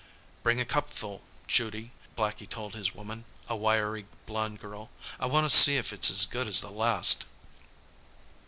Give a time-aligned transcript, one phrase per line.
[0.41, 4.89] "Bring a cupful, Judy," Blackie told his woman, a wiry blond girl.
[5.19, 7.25] "I wanna see if it's as good as the last."